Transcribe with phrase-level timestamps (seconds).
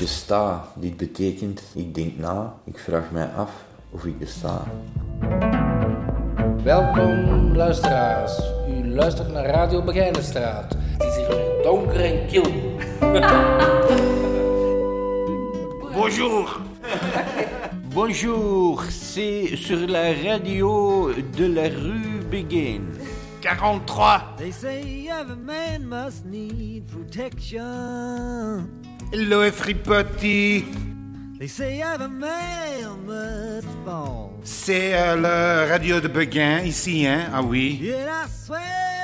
[0.00, 0.68] besta.
[0.74, 3.50] Dit betekent, ik denk na, ik vraag mij af
[3.90, 4.64] of ik besta.
[6.62, 8.40] Welkom luisteraars.
[8.68, 10.76] U luistert naar Radio Begijnenstraat.
[10.98, 12.52] Het is hier weer donker en kil.
[16.00, 16.60] Bonjour
[17.94, 22.82] Bonjour, c'est sur la radio de la rue Béguin.
[23.40, 28.68] 43 They say every man must need protection.
[29.12, 30.64] Hello everybody
[31.38, 34.30] They say every man must fall.
[34.44, 37.28] C'est euh, la radio de Béguin ici, hein?
[37.32, 37.78] Ah oui.
[37.82, 38.60] Yet I swear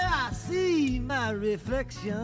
[0.09, 2.21] I see my reflection.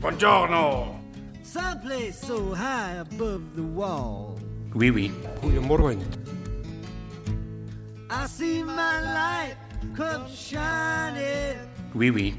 [0.00, 0.96] Buongiorno
[1.42, 4.38] Someplace so high above the wall.
[4.74, 5.10] Oui, oui.
[5.40, 6.00] Goedemorgen.
[8.10, 9.56] I see my light
[9.96, 11.56] come shining
[11.94, 12.34] Oui, oui.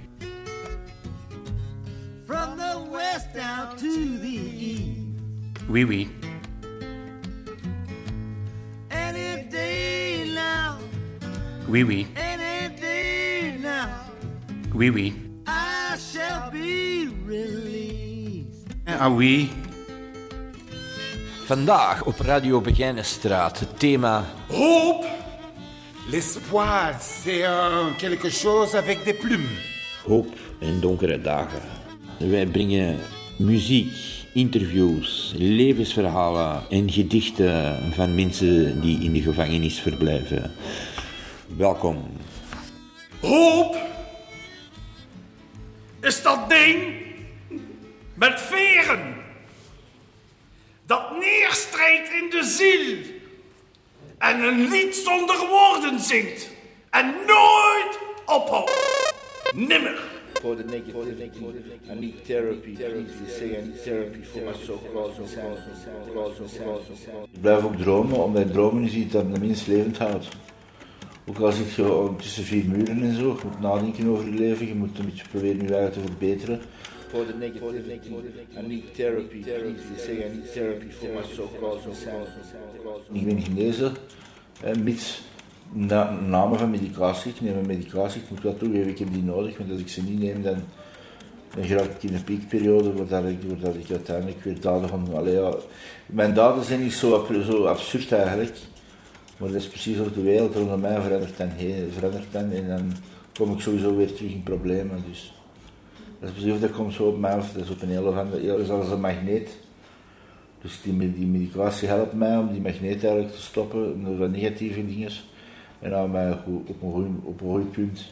[5.71, 6.07] Oui, oui.
[8.89, 10.77] Any day now,
[11.67, 12.07] Oui, oui.
[12.15, 13.87] any day now,
[14.73, 15.13] Oui, oui.
[15.47, 18.67] I shall be released.
[18.85, 19.49] Ah oui.
[21.45, 25.07] Vandaag op Radio Begijnenstraat het thema Hope
[26.09, 27.45] L'espoir, c'est
[27.97, 29.49] quelque chose avec des plumes.
[30.07, 30.27] hoop
[30.61, 31.61] en donkere dagen.
[32.19, 32.97] Wij brengen
[33.37, 33.93] muziek,
[34.33, 40.51] interviews, levensverhalen en gedichten van mensen die in de gevangenis verblijven.
[41.57, 42.17] Welkom.
[43.19, 43.77] Hoop
[46.01, 46.93] is dat ding
[48.13, 49.15] met veren
[50.85, 52.97] dat neerstrijkt in de ziel
[54.17, 56.49] en een lied zonder woorden zingt
[56.89, 59.13] en nooit ophoudt.
[59.55, 60.10] Nimmer.
[60.41, 61.89] For the negativity.
[61.91, 62.73] I need therapy.
[62.75, 65.71] Please, they say I need therapy for my so-called insanity.
[67.33, 70.27] Ik blijf ook dromen, omdat dromen is iets dat de mens levend houdt.
[71.25, 74.67] Ook al zit je tussen vier muren en zo, je moet nadenken over je leven,
[74.67, 76.61] je moet een beetje proberen je eigen te verbeteren.
[77.09, 78.09] For the negativity.
[78.57, 79.39] I need therapy.
[79.41, 82.39] Please, they say I need therapy for my so-called insanity.
[83.11, 83.91] Ik ben genezen,
[84.59, 85.21] hè, mits
[85.71, 87.31] na, namen van medicatie.
[87.31, 89.89] Ik neem een medicatie, ik moet wel toegeven, ik heb die nodig, want als ik
[89.89, 90.57] ze niet neem, dan,
[91.55, 95.33] dan raak ik in een piekperiode, waardoor ik, waardoor ik uiteindelijk weer daden van, allee,
[95.33, 95.53] ja,
[96.05, 98.57] mijn daden zijn niet zo, zo absurd eigenlijk,
[99.37, 101.89] maar dat is precies of de wereld rondom mij verandert dan, heen,
[102.31, 102.91] dan en dan
[103.33, 105.03] kom ik sowieso weer terug in problemen.
[105.07, 105.33] Dus.
[106.19, 108.51] Dat is precies of komt zo op mij af, dat is op een hele ja,
[108.51, 109.57] dat is als een magneet.
[110.61, 115.11] Dus die, die medicatie helpt mij om die magneet eigenlijk te stoppen, wat negatieve dingen.
[115.81, 118.11] En dan mij goed- op een goed punt.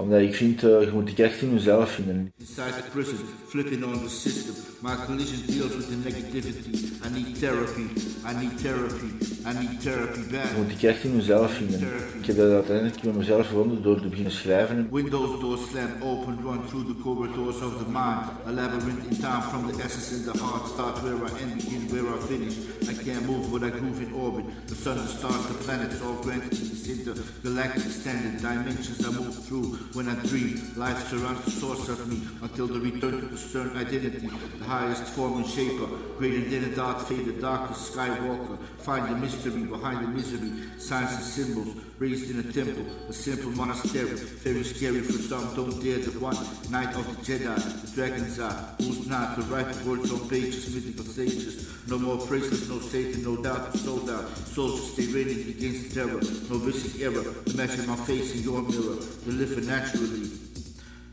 [0.00, 2.32] Omdat ik vind, eh, je moet die kracht in jezelf vinden.
[2.38, 3.18] Inside the prison,
[3.48, 4.54] flipping on the system.
[4.82, 6.72] My collision deals with the negativity.
[7.04, 7.86] I need therapy.
[8.24, 9.10] I need therapy.
[9.44, 10.56] I need therapy Je bad.
[10.56, 11.80] moet die in jezelf vinden.
[12.20, 14.88] Ik heb dat uiteindelijk bij mezelf gevonden door te beginnen schrijven.
[14.90, 18.22] Windows doors slam open, run through the corridors of the mind.
[18.48, 20.68] A labyrinth in time from the essence in the heart.
[20.68, 22.54] Start where I end, begin where I finish.
[22.92, 24.44] I can't move, but I groove in orbit.
[24.66, 29.36] The sun, the stars, the planets, all granted to this intergalactic extended dimensions I move
[29.46, 29.68] through.
[29.92, 33.76] When I dream, life surrounds the source of me until the return to the stern
[33.76, 35.86] identity, the highest form and shaper,
[36.16, 38.56] greater than a dark faded darkest skywalker.
[38.78, 43.50] Find the mystery behind the misery, signs and symbols, raised in a temple, a simple
[43.50, 46.36] monastery, very scary for some, don't dare the one,
[46.70, 51.04] Knight of the Jedi, the dragon's eye, who's not, the right words on pages, mythical
[51.04, 56.00] sages, no more praises, no Satan, no doubt, sold out, soldiers stay ready against the
[56.00, 58.96] terror, no missing error, imagine my face in your mirror,
[59.26, 60.26] deliver naturally,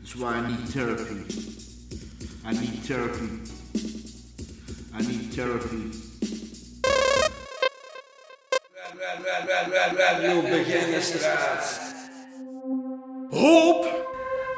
[0.00, 1.20] that's why I need therapy,
[2.44, 3.30] I need therapy,
[4.98, 5.82] I need therapy.
[13.30, 13.82] Hoop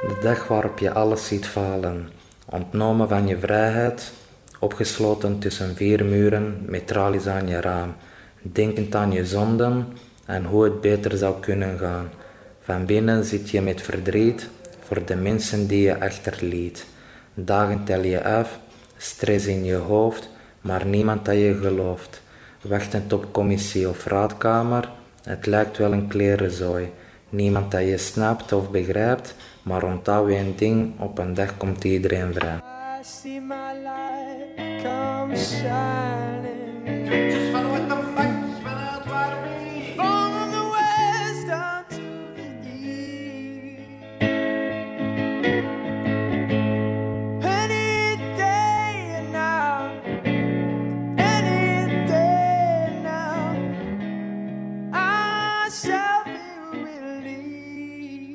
[0.09, 2.09] De dag waarop je alles ziet falen.
[2.47, 4.13] Ontnomen van je vrijheid.
[4.59, 7.95] Opgesloten tussen vier muren met tralies aan je raam.
[8.43, 9.87] Denkend aan je zonden
[10.25, 12.11] en hoe het beter zou kunnen gaan.
[12.71, 14.49] Van binnen zit je met verdriet
[14.81, 16.87] voor de mensen die je achterliet.
[17.35, 18.59] Dagen tel je af,
[18.97, 20.29] stress in je hoofd,
[20.61, 22.23] maar niemand dat je gelooft.
[22.61, 24.91] Wachtend op commissie of raadkamer,
[25.23, 26.91] het lijkt wel een klerenzooi.
[27.29, 31.85] Niemand dat je snapt of begrijpt, maar onthoud je een ding, op een dag komt
[31.85, 32.59] iedereen vrij.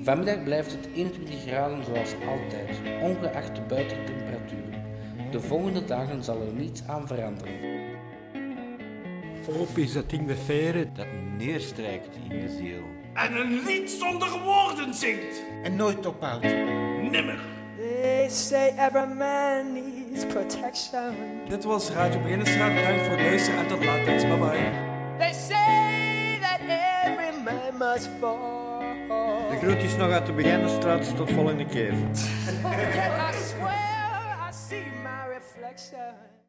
[0.05, 2.69] Vanmiddag blijft het 21 graden zoals altijd,
[3.01, 4.83] ongeacht de buitentemperaturen.
[5.31, 7.53] De volgende dagen zal er niets aan veranderen.
[9.57, 10.93] Hoop is dat ding met veren.
[10.93, 11.05] Dat
[11.37, 12.81] neerstrijkt in de ziel.
[13.13, 15.43] En een lied zonder woorden zingt.
[15.63, 16.43] En nooit ophoudt.
[17.11, 17.39] Nimmer.
[17.77, 21.15] They say every man needs protection.
[21.49, 22.73] Dit was Radio Beginnenstraat.
[22.73, 24.27] Bedankt voor het luisteren en tot later.
[24.27, 24.71] Bye bye.
[25.17, 28.64] They say that every man must fall.
[29.07, 31.15] De groetjes nog uit de Beginnenstraat.
[31.15, 31.93] Tot volgende keer.
[31.93, 36.34] Yet I swear I see my reflection.